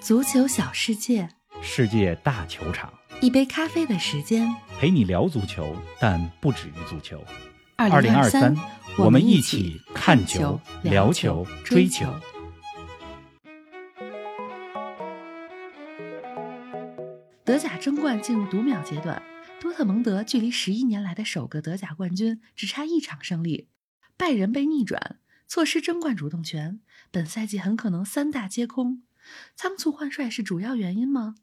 [0.00, 1.28] 足球小世界，
[1.60, 4.48] 世界大球场，一杯咖啡的时间。
[4.78, 7.22] 陪你聊足球，但不止于足球。
[7.76, 8.54] 二零二三，
[8.96, 12.06] 我们一起看球、聊球、追球。
[17.44, 19.20] 德甲争冠进入读秒阶段，
[19.60, 23.68] 多特蒙德距离十一年来的首个德甲冠军只差一场胜利，
[24.16, 26.80] 拜仁被逆转，错失争冠主动权，
[27.10, 29.02] 本赛季很可能三大皆空。
[29.54, 31.36] 仓促换帅是主要原因吗？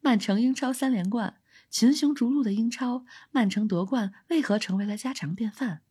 [0.00, 5.82] 曼城英超三连冠，群雄逐鹿的英超，曼城夺冠为何成为了家常便饭？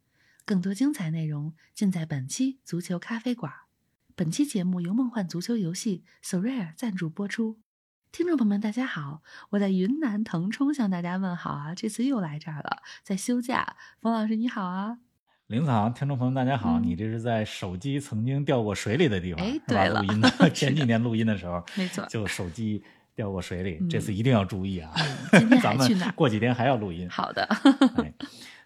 [0.45, 3.51] 更多精彩内容尽在本期足球咖啡馆。
[4.15, 7.59] 本期节目由梦幻足球游戏 Sorare 赞助播出。
[8.13, 11.75] 听众朋友们，大家好，我在云南腾冲向大家问好啊！
[11.75, 13.75] 这次又来这儿了，在休假。
[13.99, 14.99] 冯老师你好啊！
[15.47, 22.83] 林子航，听众朋友大家好，嗯你这是在手机曾经掉过水里的地方，哎是吧对了录音的 前几年录音的时候，没错就手机
[23.15, 24.91] 掉过水里，嗯这次一定要注意啊！
[25.31, 25.77] 今天 咱？
[25.77, 27.09] 们过几天还要录音。
[27.09, 27.47] 好的，
[27.95, 28.13] 哎，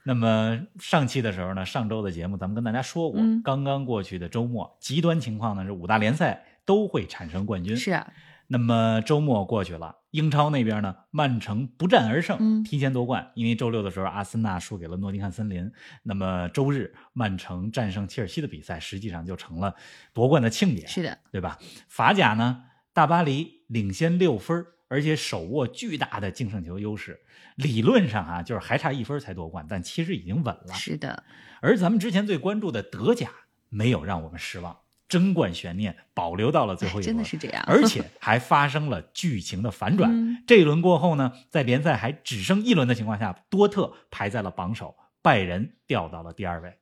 [0.02, 7.77] 那么上期的时候呢，上周的节目咱们跟大家说过，嗯刚刚过去的周末，极端情况呢是五大联赛都会产生冠军。
[7.77, 8.11] 是啊，
[8.52, 13.31] 那么周末过去了，英超那边呢，曼城不战而胜，嗯提前夺冠。
[13.33, 15.71] 因为周六的时候，阿森纳输给了诺丁汉森林。
[16.03, 19.73] 那么周日，曼城战胜切尔西的比赛，实际上就成了
[20.11, 21.58] 夺冠的庆典，是的，对吧？
[21.88, 27.21] 法甲呢，大巴黎领先六分，而且手握巨大的净胜球优势。
[27.55, 30.73] 理论上啊，就是还差一分才夺冠，但其实已经稳了。
[30.73, 31.23] 是的，
[31.61, 33.30] 而咱们之前最关注的德甲，
[33.69, 34.77] 没有让我们失望，
[35.12, 40.09] 争冠悬念保留到了最后哎一轮，真的是这样，而且还发生了剧情的反转。
[40.09, 46.78] 嗯这一轮过后呢，在联赛还只剩一轮的情况下，多特排在了榜首，拜仁掉到了第二位。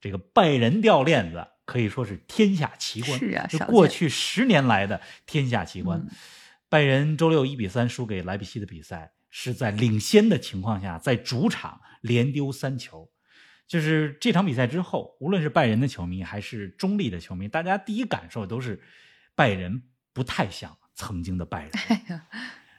[0.00, 5.98] 这个拜仁掉链子可以说是天下奇观，是啊就过去十年来的天下奇观。
[5.98, 6.08] 嗯
[6.68, 13.10] 拜仁周六一比三输给莱比锡的比赛，是在领先的情况下，在主场连丢三球。
[13.72, 18.82] 就是这场比赛之后，无论是拜仁的球迷还是中立的球迷，大家第一感受都是
[19.34, 21.70] 拜仁不太像曾经的拜仁。
[21.88, 22.26] 哎，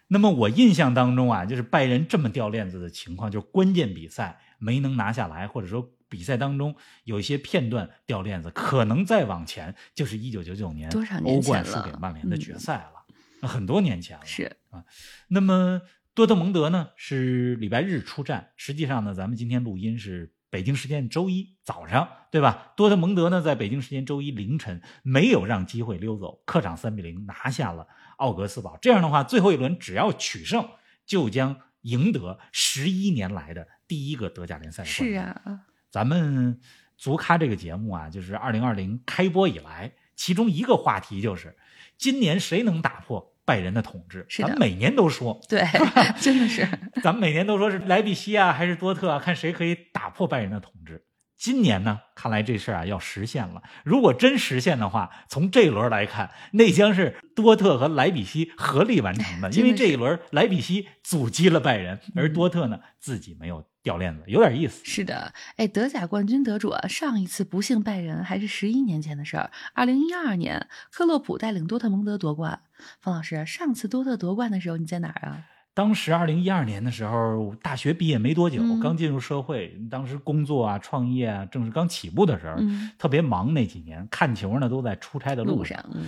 [0.10, 10.92] 那么我印象当中啊，就是拜仁这么掉链子的情况，就是关键比赛没能拿下来，或者说比赛当中有一些片段掉链子，可能再往前就是一九九九年
[11.24, 13.04] 欧冠输给曼联的嗯决赛了，
[13.42, 14.26] 那很多年前了。
[14.28, 14.86] 是啊
[15.30, 15.82] 那么
[16.14, 22.74] 多特蒙德呢是礼拜日出战，实际上呢，咱们今天录音是北京时间周一早上，对吧？
[22.78, 27.88] 多特蒙德呢在北京时间周一凌晨没有让机会溜走，客场三比零拿下了
[28.18, 28.78] 奥格斯堡。
[28.80, 30.70] 这样的话，最后一轮只要取胜，
[31.08, 35.14] 就将赢得十一年来的第一个德甲联赛的冠军。
[35.16, 36.62] 是啊，咱们
[36.98, 41.58] 足咖这个节目啊，就是二零二零开播以来，其中一个话题就是
[41.98, 44.26] 今年谁能打破拜仁的统治？
[44.30, 45.62] 是咱们每年都说，对，
[46.22, 46.68] 真的是，
[47.04, 51.04] 咱们每年都说是莱比锡啊，还是多特啊，看谁可以打破拜仁的统治。
[51.44, 53.62] 今年呢，看来这事儿啊要实现了。
[53.84, 59.52] 如果真实现的话，从这一轮来看，那将是多特和莱比锡合力完成的。
[59.52, 64.86] 因为这一轮莱比锡阻击了拜仁，而多特呢自己没有掉链子，有点意思。
[64.86, 69.52] 是的，哎，德甲冠军得主啊，上一次不幸拜仁还是十一年前的事儿。
[69.74, 72.62] 二零一二年，克洛普带领多特蒙德夺冠。
[73.02, 75.44] 方老师，上次多特夺冠的时候你在哪儿啊？
[75.74, 83.54] 当时二零一二年的时候，大学毕业没多久，嗯刚进入社会，当时工作啊、创业啊，正是刚起步的时候，嗯，特别忙。
[83.54, 85.44] 那几年看球呢，都在出差的。
[85.44, 86.06] 路上，嗯，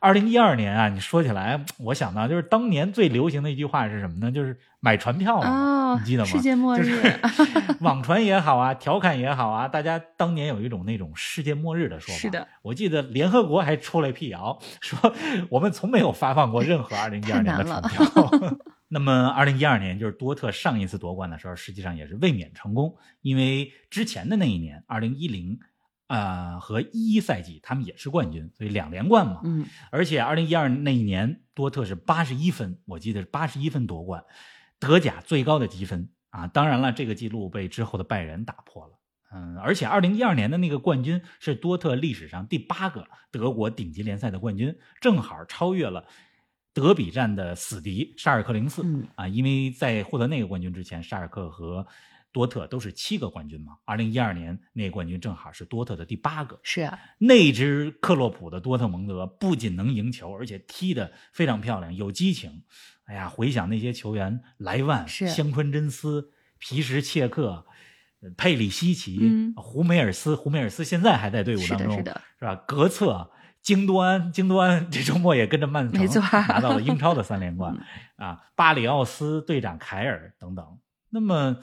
[0.00, 4.30] 二零一二年啊，你说起来，我想到就是当年最流行的一句话是什么呢？
[4.32, 6.30] 就是买船票嘛，哦，你记得吗？
[6.30, 7.20] 世界末就日，是
[7.82, 12.20] 网传也好啊，调侃也好啊，大家当年有一种那种世界末日的说法。
[12.20, 15.12] 是的，我记得联合国还出来辟谣，说
[15.50, 18.04] 我们从没有发放过任何 二零一二年的船票。
[18.88, 25.60] 那么，二零一二年就是多特上一次夺冠的时候，实际上也是卫冕成功，因为之前的那一年，二零一零。
[26.08, 29.42] 啊，和一一赛季他们也是冠军，所以两连冠嘛。
[29.44, 34.24] 嗯，而且二零一二那一年，多特是八十一分，我记得是八十一分夺冠，
[34.78, 36.46] 德甲最高的积分啊。
[36.46, 38.98] 当然了，这个记录被之后的拜仁打破了。
[39.34, 46.06] 嗯，而且二零一二年的那个冠军是多特历史上第八个德国顶级联赛的冠军，正好超越了
[46.78, 49.26] 德比战的死敌沙尔克零四、嗯啊。
[49.26, 51.84] 因为在获得那个冠军之前，沙尔克和
[52.30, 53.78] 多特都是七个冠军嘛。
[53.84, 56.60] 二零一二年那个冠军正好是多特的第八个。
[56.62, 62.62] 是啊，那支克洛普的多特蒙德不仅能赢球，而且踢得非常漂亮，有激情。
[63.06, 67.66] 哎呀，回想那些球员，莱万、香川真司、皮什切克、
[68.20, 72.54] 呃佩里西奇、嗯胡梅尔斯，胡梅尔斯现在还在队伍是的，当中，是的，是吧？
[72.66, 73.30] 格策、
[73.62, 77.74] 京多安，京多安这周末也跟着曼城拿到了英超的三连冠
[78.18, 80.78] 嗯啊，巴里奥斯队长凯尔等等。
[81.10, 81.56] 那么，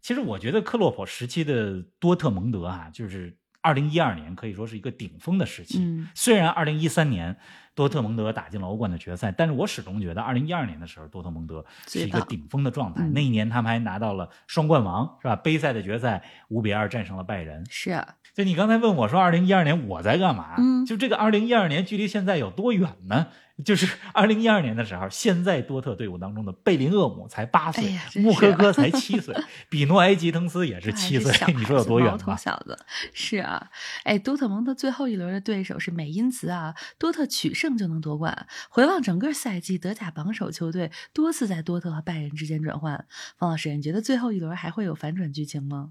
[0.00, 5.78] 其实我觉得克洛普时期的多特蒙德啊，就是二零一二年可以说是一个顶峰的时期。
[5.78, 7.36] 嗯虽然二零一三年
[7.74, 13.02] 多特蒙德打进了欧冠的决赛，但是我始终觉得二零一二年的时候，多特蒙德是一个顶峰的状态。
[13.02, 15.36] 嗯那一年他们还拿到了双冠王，是吧？
[15.36, 17.64] 杯赛的决赛五比二战胜了拜仁。
[17.70, 20.54] 是啊，就你刚才问我说，二零一二年我在干嘛？
[20.58, 23.28] 嗯就这个二零一二年距离现在有多远呢？
[23.62, 29.36] 就是二零一二年的时候，现在多特队伍当中的贝林厄姆才八岁，穆科科 才七岁，
[29.68, 32.34] 比诺埃吉滕斯也是七岁小，你说有多远吧？
[32.34, 32.76] 小子
[33.12, 33.70] 是啊，
[34.04, 38.48] 哎，多特蒙德最后一轮的对手是美因茨啊，多特取胜就能夺冠。
[38.70, 43.04] 回望整个赛季，德甲榜首球队多次在多特和拜仁之间转换。
[43.36, 45.90] 方老师，你觉得最后一轮还会有反转剧情吗？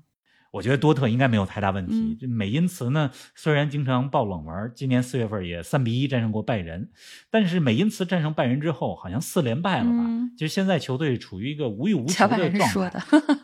[0.51, 2.17] 我觉得多特应该没有太大问题嗯。
[2.19, 6.89] 这美因茨呢，虽然经常爆冷门，今年四月份也三比一战胜过拜仁，
[7.29, 10.05] 但是美因茨战胜拜仁之后，好像四连败了吧？
[10.07, 13.35] 嗯其实现在球队处于一个无欲无求的状仁说态的，，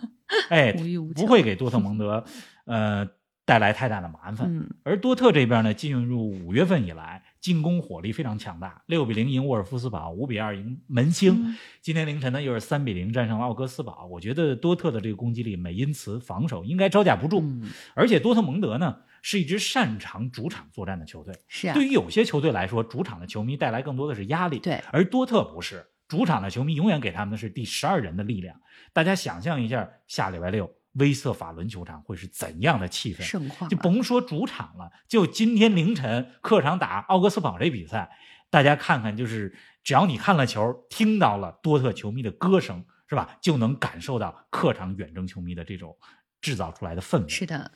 [0.49, 2.23] 哎， 无欲无求不会给多特蒙德
[2.65, 3.07] 呃
[3.45, 4.47] 带来太大的麻烦。
[4.47, 11.33] 嗯而多特这边呢，进入五月份以来，进攻火力非常强大，六比零赢沃尔夫斯堡，五比二赢门兴。
[11.33, 14.05] 嗯今天凌晨呢，又是三比零战胜了奥格斯堡。
[14.07, 17.39] 我觉得多特的这个攻击力，美因茨防守应该招架不住。
[17.39, 21.33] 嗯，而且多特蒙德呢，是一支擅长主场作战的球队。
[21.47, 24.59] 是啊对，于有些球队来说，主场的球迷带来更多的是压力。
[24.59, 28.59] 对，而多特不是，主场的球迷永远给他们的是第十二人的力量。
[28.91, 33.21] 大家想象一下，下礼拜六威瑟法伦球场会是怎样的气氛？
[33.21, 38.09] 盛况啊就甭说主场了，就今天凌晨客场打奥格斯堡这比赛，
[38.49, 45.95] 大家看看，就是只要你看了球，听到了多特球迷的歌声，是吧，就能感受到客场远征球迷的这种
[46.41, 47.29] 制造出来的氛围。
[47.29, 47.71] 是的，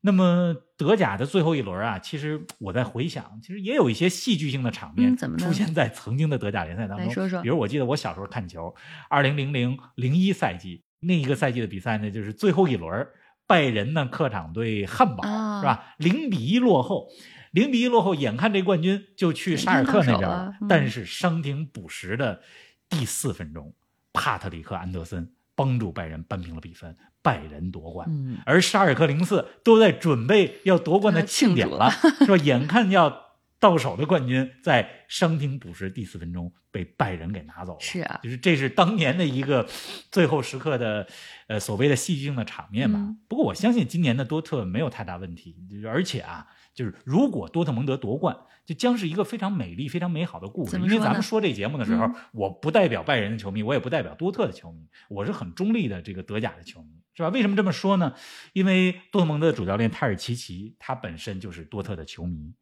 [0.00, 7.06] 那么德甲的最后一轮啊，其实我在回想，其实也有一些戏剧性的场面出现在曾经的德甲联赛当中。
[7.06, 8.74] 来说说比如我记得我小时候看球，
[9.08, 13.06] 二零零零零一赛季那一个赛季的比赛呢，就是最后一轮，
[13.46, 15.94] 拜仁呢客场对汉堡、啊是吧？
[15.98, 17.08] 零比一落后。
[17.52, 22.40] 零比一落后，眼看这冠军就去沙尔克那边了嗯但是伤停补时的
[22.88, 23.74] 第四分钟，
[24.14, 28.08] 帕特里克·安德森帮助拜仁扳平了比分，拜仁夺冠。
[28.10, 31.90] 嗯，而沙尔克零四都在准备要夺冠的庆典了，
[32.24, 32.36] 是吧？
[32.38, 33.21] 眼看要
[33.62, 37.78] 到手的冠军，在伤停补时第四分钟被拜仁给拿走了。
[37.80, 39.64] 是啊就是这是当年的一个
[40.10, 41.06] 最后时刻的，
[41.46, 42.98] 呃，所谓的戏剧性的场面吧。
[42.98, 46.44] 嗯不过我相信今年的多特没有太大问题，就是而且啊，
[46.74, 48.36] 就是如果多特蒙德夺冠，
[48.66, 50.76] 就将是一个非常美丽、非常美好的故事。
[50.80, 57.28] 因为咱们说这节目的时候，嗯我不代表拜仁的球迷，我也不代表多特的球迷，我是很中立的这个德甲的球迷，是吧？
[57.28, 58.12] 为什么这么说呢？
[58.54, 62.52] 因为多特蒙德的主教练泰尔齐奇，他本身就是多特的球迷。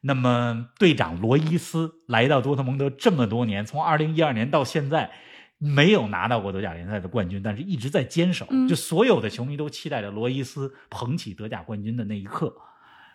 [0.00, 5.10] 那么队长罗伊斯来到多特蒙德这么多年，从二零一二年到现在，
[5.58, 8.46] 没有拿到过德甲联赛的冠军，但是一直在坚守。
[8.50, 12.54] 嗯就所有的球迷都期待着罗伊斯捧起德甲冠军的那一刻，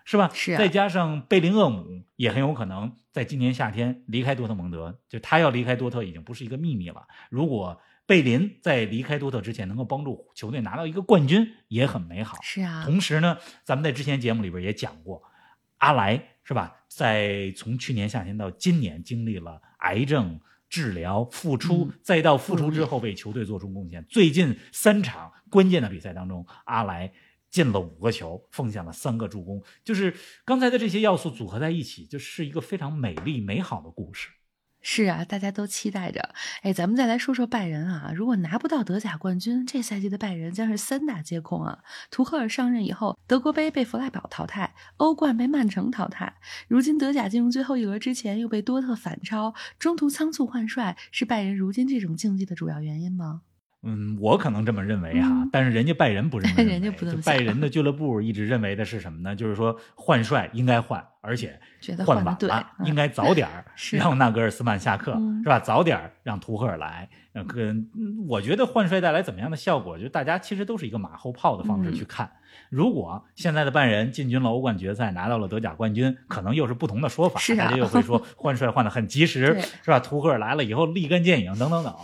[0.04, 0.30] 是吧？
[0.32, 7.02] 是啊再加上贝林厄姆也很有可能在今年夏天离开多特蒙德，就他要离开多特已经不是一个秘密了。
[7.30, 12.38] 如果贝林在离开多特之前能够帮助球队拿到一个冠军，也很美好。
[12.42, 15.24] 是啊，同时呢，咱们在之前节目里边也讲过，
[15.78, 16.72] 阿莱是吧？
[16.86, 24.04] 在从去年夏天到今年，经历了癌症治疗、复出，嗯再到复出之后为球队做出贡献。
[24.08, 27.12] 最近三场关键的比赛当中，阿莱
[27.50, 29.60] 进了五个球，奉献了三个助攻。
[29.82, 34.28] 就是刚才的这些要素组合在一起，就是一个非常美丽美好的故事。
[34.88, 36.30] 是啊，大家都期待着。
[36.62, 41.80] 哎，咱们再来说说拜仁啊，如果拿不到德甲冠军，这赛季的拜仁将是三大皆空啊。
[42.08, 46.36] 图赫尔上任以后，德国杯被弗赖堡淘汰，欧冠被曼城淘汰，
[46.68, 53.42] 如今德甲进入最后一轮之前又被多特反超，中途仓促换帅，是拜仁如今这种境地的主要原因吗？
[53.86, 59.34] 嗯，我可能这么认为哈，嗯但是人家拜仁不认为， 人家不这么就拜仁的俱乐部一直认为的是什么呢？
[59.36, 61.58] 就是说换帅应该换，而且
[62.04, 63.64] 换晚了，嗯应该早点儿
[63.96, 65.58] 让纳格尔斯曼下课，嗯是吧？
[65.60, 67.08] 早点儿让图赫尔来。
[67.32, 72.30] 呃，跟嗯我觉得换帅带来怎么样的效果，就大家其实都是一个马后炮的方式嗯去看。
[72.70, 80.00] 如果现在的拜仁进军了欧冠决赛，拿到了德甲冠军，可能又是不同的说法，啊大家又会说 换帅换的很及时，是吧？
[80.00, 81.94] 图赫尔来了以后立竿见影，等等等。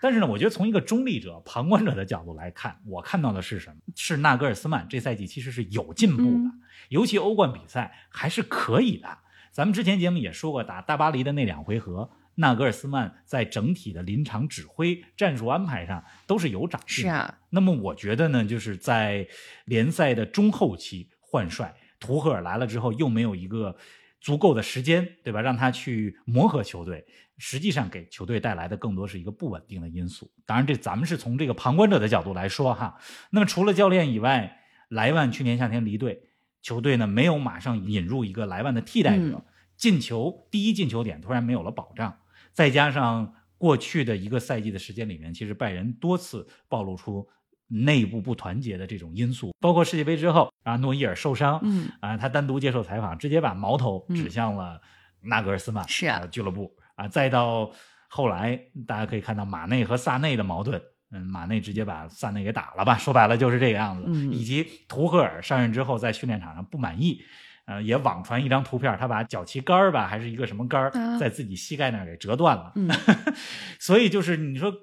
[0.00, 3.76] 但是呢，我觉得从一个中立者、旁观者的角度来看，我看到的是什么？
[3.94, 6.52] 是纳格尔斯曼这赛季其实是有进步的，嗯
[6.88, 9.18] 尤其欧冠比赛还是可以的。
[9.52, 17.08] 咱们之前节目也说过，打大巴黎的那两回合，纳格尔斯曼在整体的临场指挥、战术安排上都是有长进的。
[17.10, 19.26] 是啊，那么我觉得呢，就是在
[19.66, 23.76] 联赛的中后期换帅，图赫尔来了之后，又没有一个
[24.20, 25.40] 足够的时间，对吧？
[25.40, 27.06] 让他去磨合球队，
[27.38, 30.30] 实际上给球队带来的更多是一个不稳定的因素。
[30.44, 32.98] 当然，这咱们是从这个旁观者的角度来说哈。
[33.30, 36.22] 那么除了教练以外，莱万去年夏天离队，
[36.60, 39.42] 球队呢没有马上引入一个莱万的替代者，
[39.76, 42.18] 进球第一进球点突然没有了保障，
[42.52, 47.28] 再加上过去的一个赛季的时间里面，其实拜仁多次暴露出。
[47.72, 54.80] 内部不团结的这种因素，包括世界杯之后啊，诺伊尔受伤，嗯啊，他单独接受采访，直接把矛头指向了
[55.22, 57.70] 纳格尔斯曼是啊俱乐部啊，再到
[58.08, 67.22] 后来大家可以看到马内和萨内的矛盾，嗯，马内直接把萨内给打了吧，说白了就是这个样子，嗯以及图赫尔上任之后在训练场上不满意。
[67.66, 70.90] 呃，也网传一张图片，他把脚旗杆儿吧，还是一个什么杆
[71.20, 72.72] 在自己膝盖那儿给折断了。
[72.74, 72.88] 嗯
[73.78, 74.74] 所以就是你说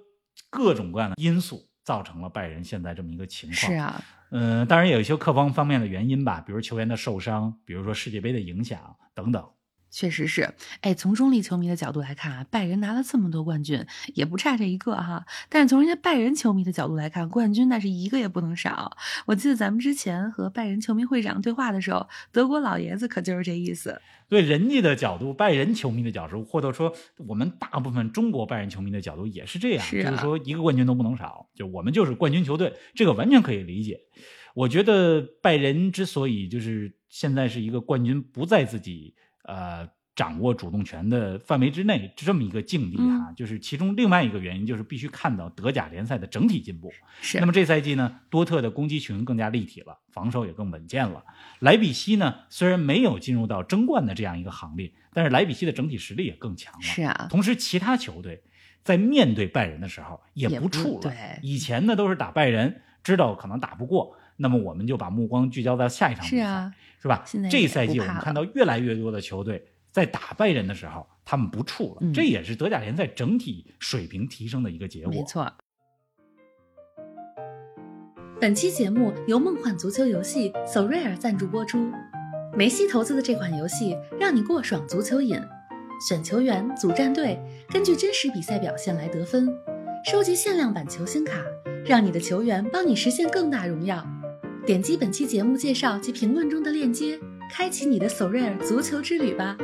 [0.50, 3.56] 各种各样的因素造成了拜仁现在这么一个情况。
[3.56, 9.42] 是啊，嗯、当然也有一些客观方面的原因吧，比如球员的受伤，比如说世界杯的影响等等。
[9.90, 15.26] 确实是，哎，从中立球迷的角度来看啊，拜仁拿了这么多冠军，也不差这一个哈。
[15.50, 18.96] 但是从人家拜仁球迷的角度来看，冠军那是一个也不能少。
[19.26, 24.00] 我记得咱们之前和拜仁球迷会长对话的时候，德国老爷子可就是这意思。
[24.30, 26.94] 对人家的角度，拜仁球迷的角度，或者说
[27.26, 34.02] 我们大部分中国拜仁球迷的角度也是这样，是啊就是说一个冠军都不能少，就我们就是冠军球队，这个完全可以理解。
[34.54, 39.16] 我觉得拜仁之所以就是现在是一个冠军不在自己
[39.48, 46.92] 呃掌握主动权的范围之内这么一个境地哈、就是其中另外一个原因就是必须看到德甲联赛的整体进步。
[47.22, 51.24] 是，那么这赛季呢，多特的攻击群更加立体了，防守也更稳健了。
[51.60, 56.82] 莱比锡呢，虽然没有进入到争冠的这样一个行列，但是莱比锡的整体实力也更强了。
[56.82, 58.42] 是啊，同时，其他球队
[58.84, 61.02] 在面对拜仁的时候也不怵了。
[61.02, 67.24] 对以前呢都是打拜仁，知道可能打不过，那么我们就把目光聚焦在下一场比赛，是啊，是吧？
[67.50, 75.12] 这赛季我们看到越来越多的球队在打拜仁的时候，他们不怵了，嗯这也是德甲联赛整体水平提升的一个结果。
[75.12, 75.52] 没错。
[78.40, 81.92] 本期节目由梦幻足球游戏 So Rare 赞助播出。
[82.56, 85.42] 梅西投资的这款游戏，让你过爽足球瘾。
[86.08, 87.40] 选球员、组战队，
[87.70, 89.50] 根据真实比赛表现来得分，
[90.06, 91.42] 收集限量版球星卡，
[91.84, 94.06] 让你的球员帮你实现更大荣耀。
[94.68, 97.18] 点击本期节目介绍及评论中的链接，
[97.50, 99.56] 开启你的索瑞尔足球之旅吧。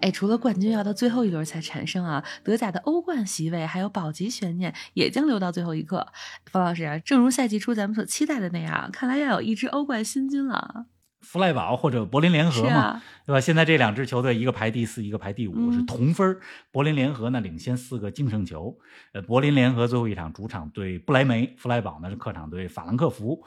[0.00, 6.08] 哎，除了冠军要到最后一轮才产生啊，德甲的欧冠席位还有保级悬念也将留到最后一刻。
[6.50, 10.86] 方老师，正如赛季初咱们所期待的那样，看来要有一支欧冠新军了。
[11.20, 13.40] 弗赖堡或者柏林联合嘛，啊，对吧？
[13.40, 16.40] 现在这两支球队，一个排第四，一个排第五，嗯是同分儿。
[16.70, 18.78] 柏林联合呢领先四个净胜球。
[19.12, 23.44] 呃，柏林联合最后一场主场对不莱梅，弗赖堡呢是客场对法兰克福。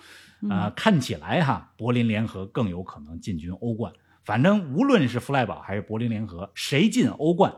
[0.49, 3.93] 啊、嗯看起来哈，柏林联合更有可能进军欧冠。
[4.23, 7.53] 反正无论是弗赖堡还是柏林联合，谁进欧冠，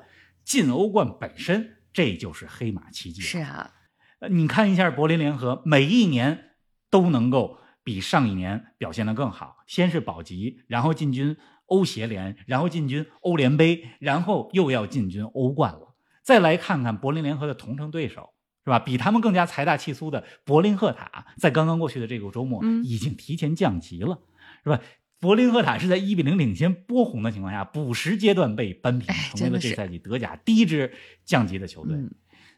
[0.46, 3.22] 进欧冠本身这就是黑马奇迹。
[3.22, 3.72] 是啊，
[4.20, 6.52] 呃，你看一下柏林联合，每一年
[6.90, 9.63] 都能够比上一年表现得更好。
[9.74, 15.96] 先是保级，然后进军欧协联，然后进军欧联杯，然后又要进军欧冠了。
[16.22, 18.78] 再来看看柏林联合的同城对手，是吧？
[18.78, 24.20] 比他们更加财大气粗的柏林赫塔，在刚刚过去的这个周末嗯已经提前降级了，
[24.64, 24.80] 是吧？
[25.20, 30.94] 柏林赫塔是在一比零领先波鸿的情况下，补时阶段被扳平哎，成为了这赛季德甲第一支
[31.26, 31.98] 降级的球队。
[31.98, 32.12] 嗯，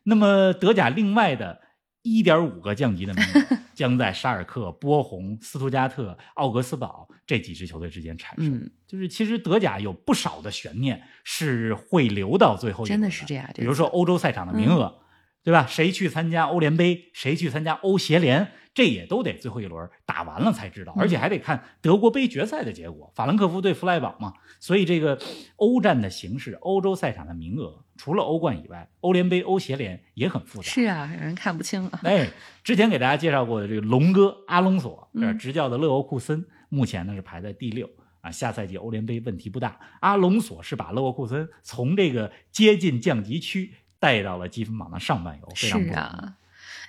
[0.04, 1.62] 那么德甲另外的
[2.02, 8.56] 一点五个降级的名额将在沙尔克、波鸿、斯图加特、奥格斯堡这几支球队之间产生。
[8.56, 13.50] 嗯就是其实德甲有不少的悬念是会留到最后一轮真的是这样。
[13.56, 15.02] 比如说欧洲赛场的名额，
[15.46, 15.68] 对吧？
[15.68, 24.34] 谁去参加欧联杯，谁去参加欧协联，这也都得最后一轮打完了才知道，嗯而且还得看德国杯决赛的结果，法兰克福对弗赖堡嘛。
[24.60, 25.20] 所以这个
[25.58, 30.68] 欧战的形式，欧洲赛场的名额，除了欧冠以外，欧联杯、欧协联也很复杂。
[30.68, 32.00] 是啊，让人看不清啊。
[32.02, 32.28] 哎，
[32.64, 37.88] 之前给大家介绍过的这个龙哥阿隆索，嗯这执教的勒沃库森，目前呢是排在第六
[38.22, 38.32] 啊。
[38.32, 39.80] 下赛季欧联杯问题不大。
[40.00, 43.72] 阿隆索是把勒沃库森从这个接近降级区
[44.06, 45.96] 带到了积分榜的上半游，非常不容易。
[45.96, 46.38] 是啊。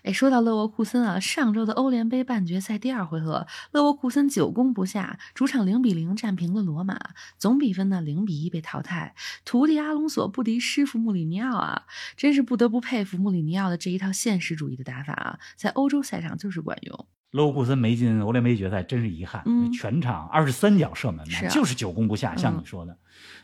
[0.02, 7.00] 哎，说到勒沃库森啊，上周的欧联杯半决赛第二回合，勒沃库森久攻不下，主场零比零战平了罗马，
[7.38, 9.14] 总比分呢零比一被淘汰。
[9.46, 17.06] 徒弟阿隆索不敌师傅穆里尼奥啊，真是不得不佩服穆里尼奥的这一套现实主义的打法啊，在欧洲赛场就是管用。
[17.36, 19.42] 勒沃库森没进欧联杯决赛，真是遗憾。
[19.44, 22.96] 嗯全场二十三脚射门是啊就是久攻不下，像嗯你说的。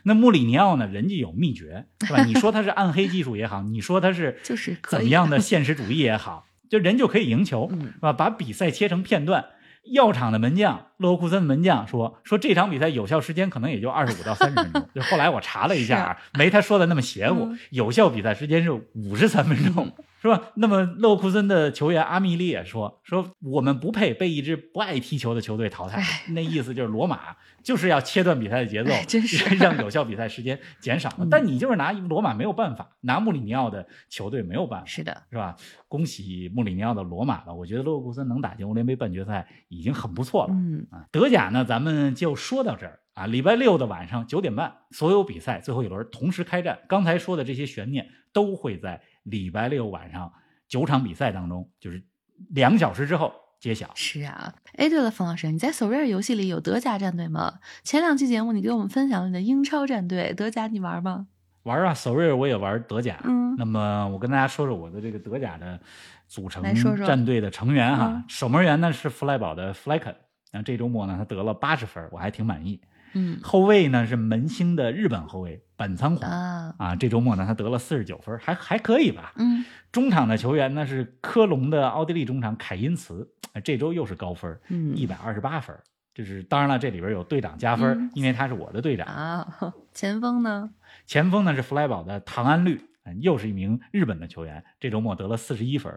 [0.03, 0.87] 那穆里尼奥呢？
[0.87, 2.23] 人家有秘诀，是吧？
[2.25, 8.11] 你说他是暗黑技术也好，你说他是就是怎么样的现实主义也好，就人就可以赢球，嗯是吧？
[8.11, 9.45] 把比赛切成片段，
[9.93, 14.89] 药厂的门将勒沃库森的门将说说这场比赛有效时间可能也就二十五到三十分钟。
[14.93, 19.91] 就后来我查了一下啊，没他说的那么邪乎，嗯有效比赛时间是五十三分钟。
[20.23, 20.41] 是吧？
[20.55, 31.29] 那么勒沃库森的球员阿米利也说说我们不配被一支不爱踢球的球队淘汰哎，那意思就是罗马就是要切断比赛的节奏哎，真是 让有效比赛时间减少了嗯。
[31.29, 35.57] 但你就是拿罗马没有办法，拿穆里尼奥的球队没有办法，是的，是吧？
[35.89, 40.53] 恭喜穆里尼奥的罗马了，我觉得勒沃库森能打进欧联杯半决赛已经很不错了。
[40.53, 43.25] 嗯，啊，德甲呢，咱们就说到这儿啊。
[43.25, 46.79] 礼拜六的晚上九点半，所有比赛最后一轮同时开战。
[46.87, 50.31] 刚才说的这些悬念都会在礼拜六晚上
[50.67, 52.03] 九场比赛当中，就是
[52.49, 53.89] 两小时之后揭晓。
[53.95, 54.53] 是啊。
[54.75, 57.59] 哎，对了，冯老师，你在 s o r a r 游戏里有德甲战队吗？
[57.83, 61.27] 前两期节目你给我们分享了你的英超战队，德甲你玩吗？
[61.63, 63.17] 玩啊，索瑞尔我也玩德甲。
[63.23, 65.79] 嗯那么我跟大家说说我的这个德甲的
[66.27, 66.63] 组成
[67.05, 68.07] 战队的成员哈。
[68.07, 70.15] 嗯守门员呢是弗莱堡的弗莱肯，
[70.51, 72.81] 那这周末呢他得了八十分，我还挺满意。
[73.13, 79.33] 嗯后卫呢是门兴的日本后卫板仓弘啊，啊，这周末呢他得了四十九分，还还可以吧。
[79.37, 85.75] 嗯中场的球员呢是科隆的奥地利中场凯因茨，呃这周又是高分，嗯一百二十八分。
[86.15, 89.07] 就是当然了，这里边有队长加分，嗯因为他是我的队长。
[89.07, 90.69] 啊，前锋呢？
[91.07, 95.91] 前锋呢是弗莱堡的唐安绿，嗯又是一名日本的球员，这周末得了四十一分。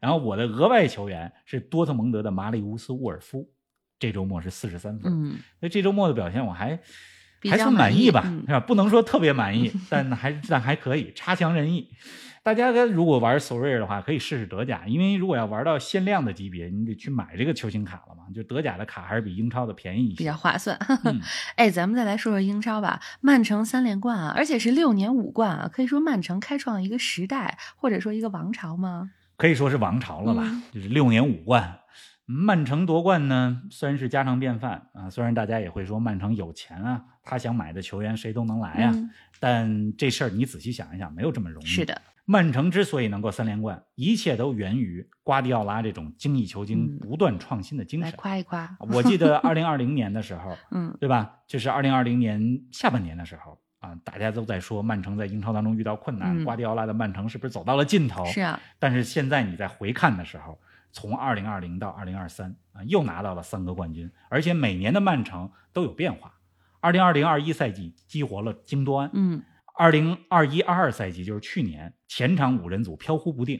[0.00, 3.46] 然后我的额外球员是多特蒙德的马里乌斯沃尔夫，
[3.98, 5.12] 这周末是四十三分。
[5.12, 6.78] 嗯，所以这周末的表现我还
[7.48, 8.60] 还算满意吧，嗯是吧？
[8.60, 11.88] 不能说特别满意，但还但还可以，差强人意。
[12.42, 18.24] 大家如果玩索瑞尔的话，可以试试德甲，因为如果要玩到限量的级别，你得去买这个球星卡了嘛。
[18.34, 20.16] 就德甲的卡还是比英超的便宜一些。
[20.16, 20.78] 比较划算。
[21.04, 21.20] 嗯
[21.56, 23.00] 哎，咱们再来说说英超吧。
[23.20, 29.10] 曼城三连冠啊，而且是六年五冠啊，可以说曼城开创了一个时代，或者说一个王朝吗？
[29.36, 31.80] 可以说是王朝了吧，嗯就是六年五冠。
[32.30, 41.66] 曼城夺冠呢，虽然是家常便饭啊，虽然大家也会说曼城有钱啊，他想买的球员谁都能来啊、嗯但这事儿你仔细想一想，没有这么容易。
[41.66, 48.16] 是的，曼城之所以能够三连冠，一切都源于瓜迪奥拉这种精益求精、嗯不断创新的精来神。
[48.18, 48.76] 夸一夸。
[48.80, 51.36] 我记得 二零二零年的时候，嗯对吧？
[51.46, 58.24] 就是二零二零年下半年的时候啊，大家都在说曼城在英超当中遇到困难，嗯瓜迪奥拉的曼城是不是走到了尽头？
[58.26, 60.58] 是啊，但是现在你在回看的时候，
[60.92, 66.34] 从二零二零到二零二三啊，又拿到了三个冠军，而且每年的曼城都有变化。
[66.80, 69.42] 二零二零二一赛季激活了京多安，嗯
[69.76, 73.56] 二零二一二二赛季就是去年前场五人组飘忽不定，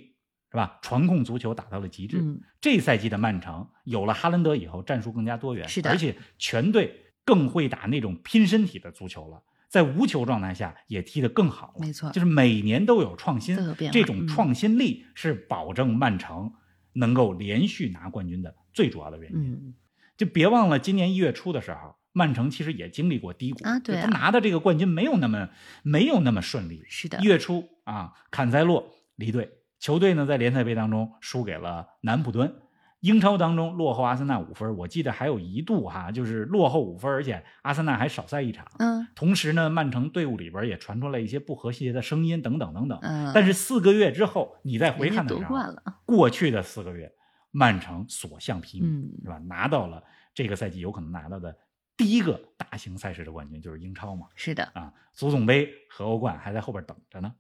[0.51, 0.79] 是吧？
[0.83, 2.19] 传控足球打到了极致。
[2.21, 9.43] 嗯，这赛季的曼城有了哈兰德以后，战术更加多元，是的而且全队更会打那种拼身体的足球了。
[9.69, 13.55] 在无球状态下也踢得更好了，没错就是每年都有创新
[13.93, 16.51] 这种嗯创新力是保证曼城
[16.93, 19.53] 能够连续拿冠军的最主要的原因。
[19.53, 19.75] 嗯
[20.17, 25.49] 就别忘了今年一月初的时候，曼城其实也经历过低谷啊对啊他拿的这个冠军没有那么
[25.85, 26.83] 没有那么顺利。
[26.89, 29.49] 是的一，月初啊，坎塞洛离队，
[29.79, 32.53] 球队呢在联赛杯当中输给了南普敦。
[33.01, 38.67] 英超当中落后阿森纳五分，我记得还有一度哈，就是落后五分，而且阿森纳还少赛一场。
[38.79, 42.99] 嗯同时呢，曼城队伍里边也传出来一些不和谐的声音，等等等等。
[43.03, 45.57] 嗯，但是四个月之后，你再回看的时候，
[46.05, 47.13] 过去的四个月，
[47.51, 49.39] 曼城所向披靡，嗯是吧？
[49.47, 50.03] 拿到了
[50.35, 51.57] 这个赛季有可能拿到的
[51.97, 54.27] 第一个大型赛事的冠军，就是英超嘛。
[54.35, 57.33] 是的，啊，足总杯和欧冠还在后边等着呢。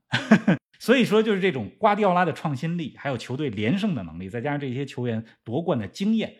[0.78, 6.36] 所以说，就是这种瓜迪奥拉的创新力，还有球队连胜的能力，再加上这些球员夺冠的经验，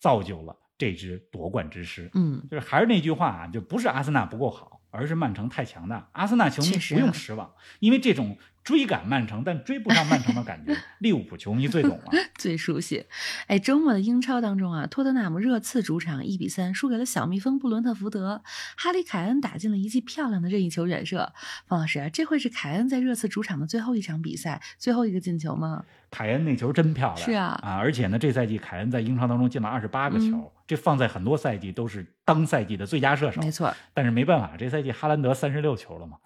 [0.00, 2.10] 造就了这支夺冠之师。
[2.14, 6.10] 嗯就是还是那句话啊，就不是阿森纳不够好，而是曼城太强大。
[6.12, 12.12] 阿森纳球迷不用失望，因为这种追赶曼城但追不上曼城的感觉， 利物浦球迷最懂了。
[12.38, 13.06] 最熟悉。
[13.46, 18.42] 哎，周末的英超当中啊，托特纳姆热刺主场一比三输给了小蜜蜂布伦特福德，
[18.76, 21.32] 哈里凯恩打进了一记漂亮的任意球远射。
[21.66, 25.84] 方老师啊，这会是凯恩在热刺主场的最后一场比赛，最后一个进球吗？
[26.10, 33.42] 凯恩那球真漂亮，是啊而且呢，这赛季凯恩在英超当中进了二十八个球，嗯这放在很多赛季都是当赛季的最佳射手。
[33.42, 36.16] 没错，但是没办法，这赛季哈兰德三十六球了嘛。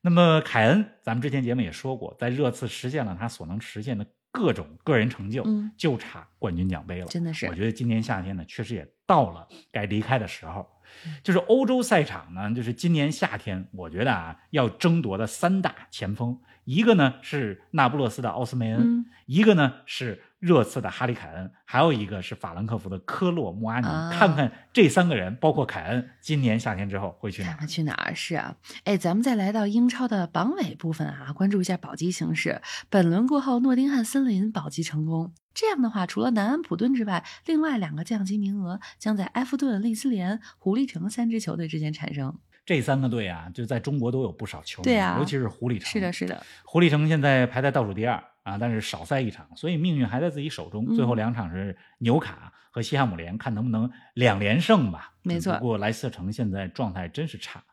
[0.00, 7.06] 那么凯恩，咱们之前节目也说过，在热刺实现了他所能实现的各种个人成就，嗯就差冠军奖杯了。
[7.06, 10.60] 真的是我觉得今年夏天呢，确实也到了该离开的时候。
[10.62, 10.74] 嗯
[11.22, 23.86] 就是欧洲赛场呢，就是今年夏天，我觉得啊，要争夺的三大前锋，一个呢是那不勒斯的奥斯梅恩，嗯一个呢是热刺的哈里凯恩，还有一个是法兰克福的科洛穆阿尼。
[23.86, 27.50] 啊看看这三个人，包括凯恩，今年夏天之后会去哪儿？
[27.52, 28.54] 看看去哪儿是啊？
[28.84, 32.60] 哎，咱们再来到英超的榜尾部分啊，关注一下保级形势。
[32.90, 42.38] 本轮过后，诺丁汉森林保级成功，这样的话，除了南安普顿之外，另外两个降级名额将在埃弗顿、利兹联、狐狸城三支球队之间产生。
[42.68, 45.88] 这三个队啊，就在中国都有不少球迷，对啊尤其是狐狸城。
[45.90, 50.84] 是的，，是的，狐狸城现在排在倒数第二啊，但是少赛一场，所以命运还在自己手中。
[50.86, 55.14] 嗯最后两场是纽卡和西汉姆联，看能不能两连胜吧。
[55.22, 57.64] 没错不过莱斯特城现在状态真是差。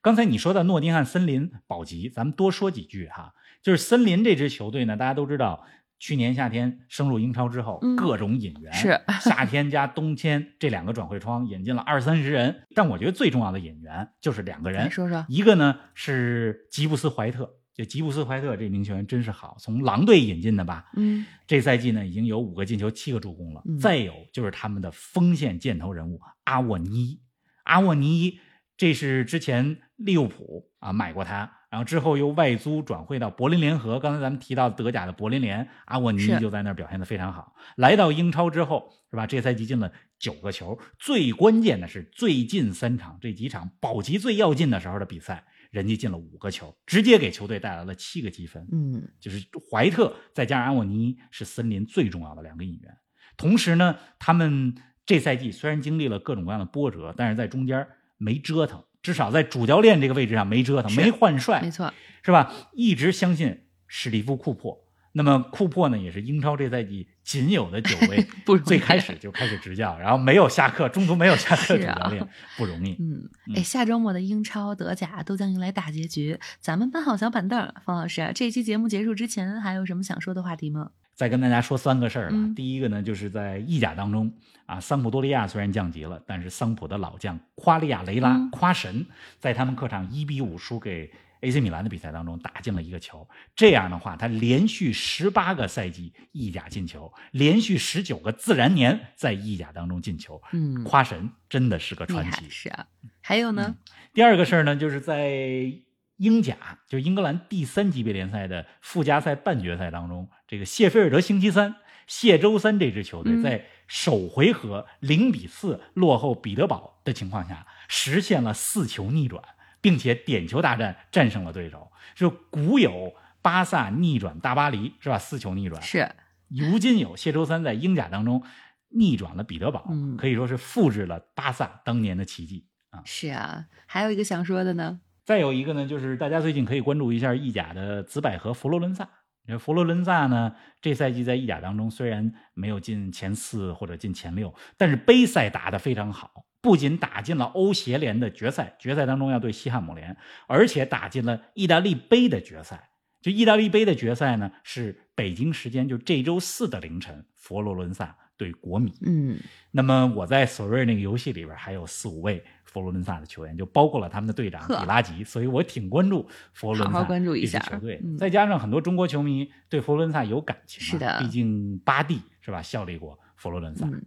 [0.00, 3.34] 刚才你说到诺丁汉森林保级，咱们多说几句哈。
[3.60, 5.66] 就是森林这支球队呢，大家都知道，
[5.98, 15.26] 去年夏天升入英超之后，嗯各种引援是 夏天加冬天这两个转会窗引进了二三十人，但我觉得最重要的引援就是两个人，来说说。
[15.28, 23.62] 一个呢是吉布斯怀特，就吉布斯怀特这名球员真是好，从狼队引进的吧，嗯，这赛季呢已经有五个进球，七个助攻了。
[23.66, 27.20] 嗯再有就是他们的锋线箭头人物阿沃尼，
[27.64, 28.38] 阿沃尼
[28.78, 33.98] 这是之前利物浦啊买过他，然后之后又外租转会到柏林联合。
[33.98, 37.54] 刚才咱们提到德甲的柏林联，阿沃尼就在那儿表现的非常好。
[37.76, 39.26] 来到英超之后，是吧？
[39.26, 48.64] 这赛季进了九个球，最关键的是最近三场这几场保级最要紧的时候的比赛，人家进了五个球，直接给球队带来了七个积分。
[48.70, 52.96] 嗯，就是怀特再加上阿沃尼是森林最重要的两个引援。
[53.36, 57.84] 同时呢，他们这赛季虽然经历了各种各样的波折，但是在中间
[58.18, 62.52] 没折腾，至少在主教练这个位置上没折腾，没换帅，没错，是吧？
[62.74, 64.84] 一直相信史蒂夫库珀。
[65.12, 68.24] 那么库珀呢，也是英超这赛季仅有的九位
[68.64, 72.92] 最开始就开始执教，然后没有下课，中途没有下课主教练，不容易。
[73.00, 77.72] 嗯，嗯哎，下周末的英超、德甲都将迎来大结局，咱们搬好小板凳。
[77.84, 80.90] 方老师，这期节目结束之前，还有什么想说的话题吗？
[81.18, 82.30] 再跟大家说三个事儿了。
[82.32, 84.32] 嗯第一个呢，就是在意甲当中
[84.66, 89.04] 啊，桑普多利亚虽然降级了，但是桑普的老将夸利亚雷拉、嗯夸神
[89.40, 93.28] 在他们客场一比五输给 AC 米兰的比赛当中打进了一个球。
[93.56, 100.40] 这样的话，他连续十八个赛季意甲进球，连续十九个自然年在意甲当中进球。
[100.52, 102.48] 嗯，夸神真的是个传奇。
[102.48, 102.86] 是啊。
[103.20, 103.74] 还有呢？
[104.14, 105.72] 第二个事儿呢，就是在
[106.18, 111.76] 英甲，就是英格兰第三级别联赛的附加赛半决赛当中，这个谢菲尔德星期三、
[112.06, 119.42] 谢周三这支球队嗯在首回合零比四落后彼得堡的情况下，实现了四球逆转，
[119.80, 121.90] 并且点球大战战胜了对手。
[122.14, 125.18] 就古有巴萨逆转大巴黎是吧？
[125.18, 126.10] 四球逆转，是，
[126.48, 128.42] 如今有谢周三在英甲当中
[128.88, 133.02] 逆转了彼得堡，嗯可以说是复制了巴萨当年的奇迹啊。
[133.04, 133.66] 是啊。
[133.86, 135.00] 还有一个想说的呢？
[135.28, 139.06] 再有一个呢，就是大家最近可以关注一下意甲的紫百合佛罗伦萨。
[139.46, 152.88] 这佛罗伦萨呢，这赛季在意甲当中虽然没有进前四或者进前六，但是杯赛打得非常好，不仅打进了欧协联的决赛，决赛当中要对西汉姆联，而且打进了意大利杯的决赛。
[153.20, 158.94] 就意大利杯的决赛呢，是北京时间就这周四的凌晨，佛罗伦萨对国米。
[159.02, 159.38] 嗯，
[159.70, 168.00] 那么我在索瑞那个游戏里边还有四五位佛罗伦萨的球员，就包括了他们的队长比拉吉，所以我挺关注佛罗伦萨好好关注一下球队。
[168.02, 173.86] 嗯再加上很多中国球迷对佛罗伦萨有感情、啊，是的毕竟巴蒂是吧，效力过佛罗伦萨。
[173.86, 174.02] 嗯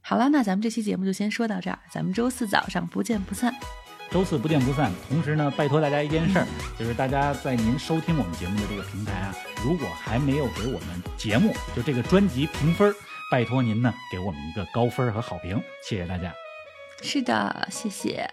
[0.00, 3.52] 好了，那咱们这期节目就先说到这儿，咱们周四早上不见不散。
[4.08, 4.92] 周四不见不散。
[5.08, 6.46] 同时呢，拜托大家一件事儿，
[6.78, 12.94] 就是大家在您收听我们节目的这个平台啊，如果还没有给我们节目就这个专辑评分儿，
[13.30, 16.34] 拜托您呢给我们一个高分和好评，谢谢大家。
[17.02, 18.28] 是的，谢谢。